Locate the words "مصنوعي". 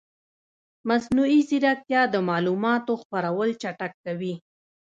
0.89-1.39